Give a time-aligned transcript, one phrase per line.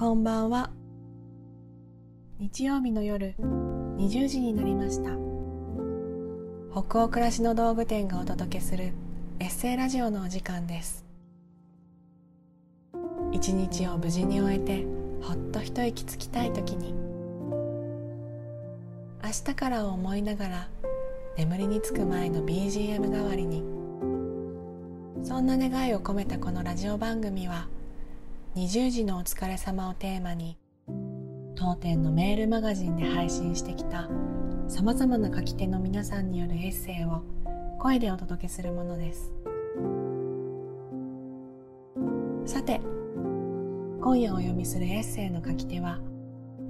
[0.00, 0.70] こんばんは。
[2.38, 3.34] 日曜日の夜
[3.98, 5.10] 20時になりました。
[6.72, 8.94] 北欧暮らしの道具店がお届けする
[9.40, 11.04] エッセイラジオのお時間です。
[13.30, 14.86] 一日を無事に終えて
[15.20, 16.94] ほっと一息つきたい時に
[19.22, 20.68] 明日からを思いながら
[21.36, 23.62] 眠りにつく前の BGM 代わりに
[25.22, 27.68] そんな願いを込めたこのラジオ番組は
[28.56, 30.58] 20時のお疲れ様をテーマに
[31.54, 34.08] 当店のメールマガジンで配信してきた
[34.66, 37.22] さまざまな書き手の皆さんによるエッセイを
[37.78, 39.32] 声でお届けするものです。
[42.44, 42.80] さて
[44.02, 46.00] 今夜お読みするエッセイの書き手は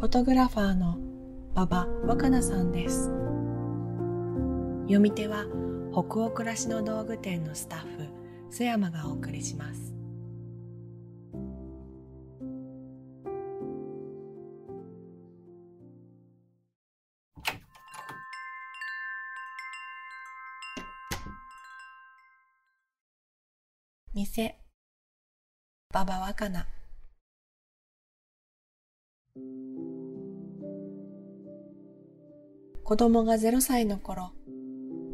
[0.00, 0.98] フォトグラファーの
[1.54, 3.04] 馬場若菜さんです。
[4.82, 5.44] 読み手は
[5.92, 8.08] 北欧暮らしの道具店のスタッフ
[8.50, 9.97] 須山がお送りします。
[24.18, 24.56] 店。
[25.94, 26.66] 馬場若菜。
[32.82, 34.32] 子供が0歳の頃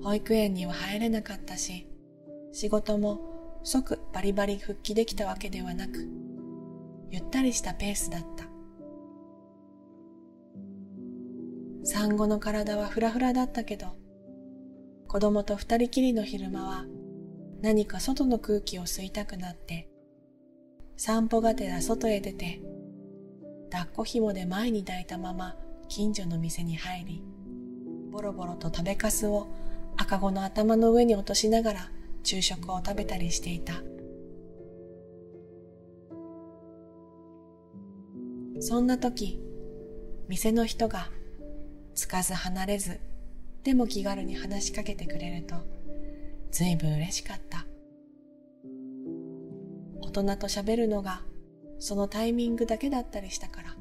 [0.03, 1.87] 保育園には入れなかったし
[2.53, 6.09] 仕事も即バリバリ復帰できたわけではなく
[7.11, 8.47] ゆったりしたペースだった。
[11.85, 13.89] 産後の体はフラフラだったけど
[15.09, 16.87] 子供と二人きりの昼間は
[17.65, 19.89] 何か外の空気を吸いたくなって
[20.99, 22.61] 散歩がてら外へ出て
[23.71, 25.57] 抱っこ紐で前に抱いたまま
[25.89, 27.23] 近所の店に入り
[28.11, 29.47] ボロボロと食べかすを
[29.97, 31.91] 赤子の頭の上に落としながら
[32.23, 33.83] 昼食を食べたりしていた。
[38.61, 39.41] そんな時
[40.29, 41.09] 店の人が
[41.95, 43.01] つかず離れず
[43.63, 45.74] でも気軽に話しかけてくれると
[46.55, 47.67] 随分嬉しかった。
[50.01, 51.23] 大人と喋るのが
[51.81, 53.75] そのタイミングだけだったりしたから。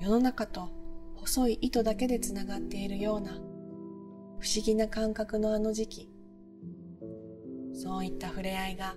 [0.00, 0.70] 世の中と
[1.14, 6.10] 細い糸だけでつながっているような不思議な感覚のあの時期。
[7.74, 8.96] そういった触れ合いが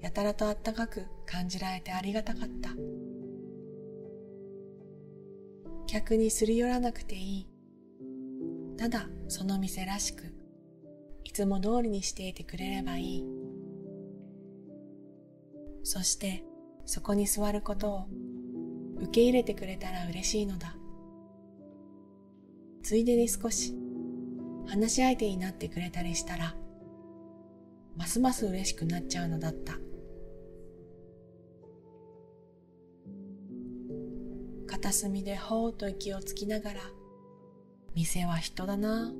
[0.00, 2.70] やたらとあったかく感じられてありがたかった。
[5.86, 7.48] 客にすり寄らなくていい。
[8.76, 10.24] ただその店らしく
[11.24, 13.24] いつも通りにしていてくれればいい。
[15.84, 16.42] そして
[16.86, 18.06] そこに座ることを
[18.96, 20.74] 受け入れてくれたら嬉しいのだ。
[22.82, 23.74] ついでに少し
[24.66, 26.54] 話し相手になってくれたりしたら
[27.96, 29.78] ますます嬉しくなっちゃうのだった。
[34.66, 36.80] 片隅でほーっと息をつきながら
[37.94, 39.12] 店は人だな。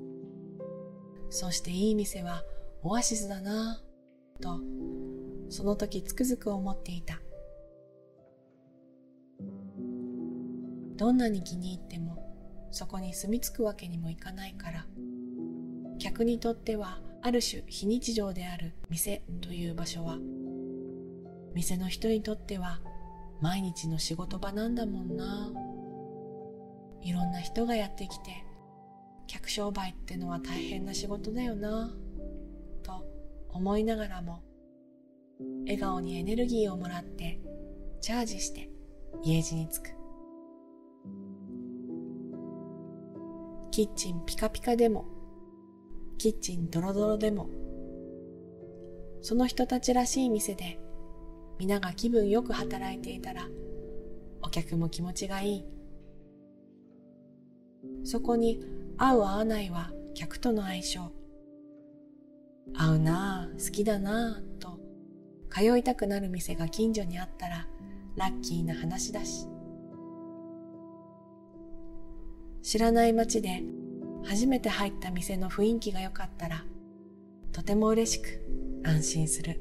[1.31, 2.43] そしていい店は
[2.83, 3.81] オアシスだな。
[4.41, 4.61] と
[5.51, 7.21] その時つくづく思っていた。
[10.97, 14.87] どんなに気に入ってもそこに住み着くわけにもいかないから。
[15.99, 20.19] 客にとってはある種非日常である店という場所は
[21.55, 22.79] 店の人にとっては
[23.41, 25.51] 毎日の仕事場なんだもんな。
[27.03, 28.45] いろんな人がやってきて
[29.29, 31.95] 客商売ってのは大変な仕事だよな
[32.83, 33.05] と
[33.51, 34.43] 思いながらも
[35.65, 37.39] 笑顔にエネルギーをもらって
[38.01, 38.71] チャージして
[39.23, 39.91] 家路に着く。
[43.71, 45.07] キッチンピカピカでも
[46.17, 47.49] キッチンドロドロでも
[49.21, 50.81] その人たちらしい店で
[51.59, 53.47] 皆が気分よく働いていたら
[54.43, 55.65] お客も気持ちがいい。
[58.05, 58.61] そこに
[59.01, 61.13] 合う合わないは客との相性。
[62.75, 64.81] 合うなあ好きだなあと。
[65.51, 67.67] 通いたくなる店が近所にあったら
[68.17, 69.47] ラッキーな話だし。
[72.63, 73.63] 知らない街で
[74.25, 76.65] 初めて入った店の雰囲気が良かったら
[77.53, 78.43] とても嬉しく
[78.85, 79.61] 安心する。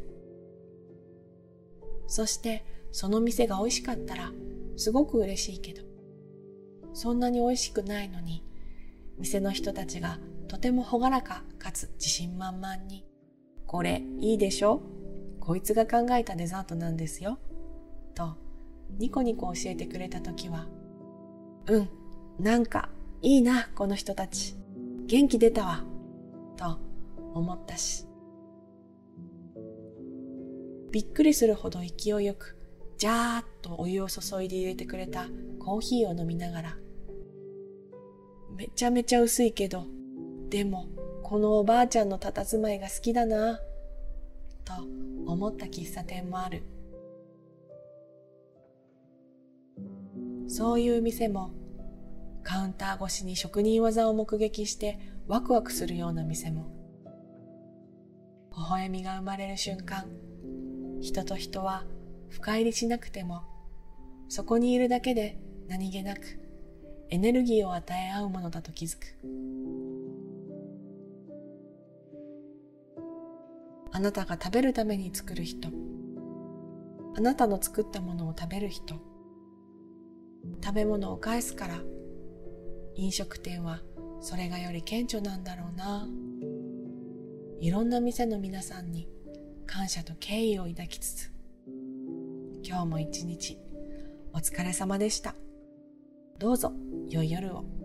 [2.08, 4.32] そしてその店が美味しかったら
[4.76, 5.84] すごく嬉しいけど。
[6.94, 8.44] そんなに美味しくないのに
[9.18, 13.06] 店の人たちがとても朗らかかつ自信満々に
[13.66, 14.82] これいいでしょ？
[15.40, 17.40] こいつが考えたデザートなんですよ。
[18.16, 18.36] と
[18.98, 20.68] ニコニコ教えてくれた時は
[21.68, 21.90] うん
[22.40, 22.90] なんか
[23.22, 24.56] いいなこの人たち。
[25.08, 25.84] 元気出たわ。
[26.56, 26.78] と
[27.34, 28.06] 思ったし。
[30.92, 32.58] びっくりするほど勢いよく
[32.98, 35.28] ジャーッとお湯を注いで入れてくれた
[35.60, 36.78] コーヒーを飲みながら
[38.58, 39.86] めちゃめちゃ薄いけど
[40.50, 40.88] でも
[41.22, 43.60] このおばあちゃんの佇まいが好きだな
[44.66, 44.74] と
[45.28, 46.64] 思った喫茶店もある。
[50.48, 51.52] そういう店も
[52.44, 56.72] カウンター越しに職人技を目撃してワクワクするような店も
[58.56, 60.06] 微笑みが生まれる瞬間
[61.02, 61.84] 人と人は
[62.30, 63.44] 深入りしなくても
[64.30, 65.38] そこにいるだけで
[65.68, 66.47] 何気なく
[67.10, 69.06] エネルギーを与え合うものだと気づく。
[73.92, 75.70] あなたが食べるために作る人。
[77.16, 78.96] あなたの作ったものを食べる人。
[80.64, 81.82] 食べ物を返すから。
[82.96, 83.82] 飲食店は
[84.20, 86.08] それがより顕著なんだろうな。
[87.60, 89.08] いろんな店の皆さんに
[89.66, 91.32] 感謝と敬意を抱きつつ。
[92.64, 93.58] 今日も一日
[94.34, 95.36] お疲れ様でした。
[96.40, 96.72] どうぞ
[97.10, 97.77] 良い夜を。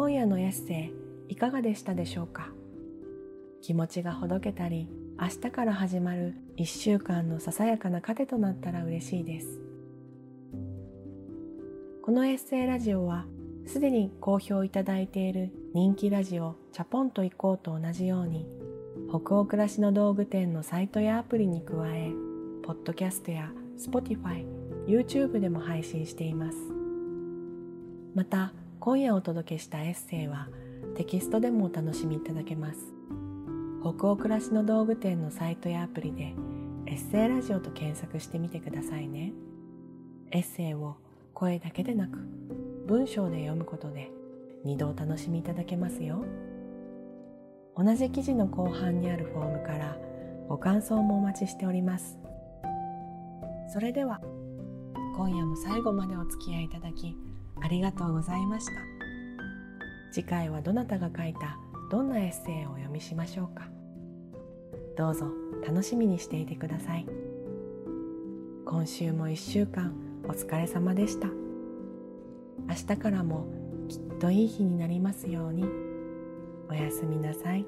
[0.00, 0.94] 今夜のエッセ
[1.28, 2.48] イいかがでしたでしょうか？
[3.60, 4.88] 気持ちがほどけたり
[5.20, 9.60] 明日から始まる1週間のささやかな糧となったら嬉しいです。
[12.02, 13.26] このエッセイラジオは
[13.66, 18.46] すでに好評いただいている人気ラジオチャポンと行こうと同じように
[19.10, 22.10] 北欧暮らしの道具店のサイトやアプリに加え
[22.62, 24.46] ポッドキャストや Spotify、
[24.86, 26.56] YouTube でも配信しています。
[28.14, 30.48] また今夜お届けしたエッセイは
[30.96, 32.78] テキストでもお楽しみいただけます。
[33.82, 36.32] 北欧暮らしの道具店のサイトやアプリで
[36.86, 39.34] エッセイラジオと検索してみてくださいね。
[40.30, 40.96] エッセイを
[41.34, 42.20] 声だけでなく
[42.86, 44.10] 文章で読むことで
[44.64, 46.24] 二度お楽しみいただけますよ。
[47.76, 49.98] 同じ記事の後半にあるフォームから
[50.48, 52.18] ご感想もお待ちしております。
[53.74, 54.22] それでは
[55.18, 57.14] 今夜も最後までお付き合いいただき
[57.62, 58.72] ありがとうございました。
[60.12, 61.56] 次回はどなたが書いた
[61.90, 63.68] どんなエッセイをお読みしましょうか。
[64.96, 65.26] どうぞ
[65.66, 67.06] 楽しみにしていてください。
[68.64, 71.28] 今週も一週間お疲れ様でした。
[72.68, 73.46] 明日からも
[73.88, 75.64] きっといい日になりますように。
[76.68, 77.66] おやすみなさい。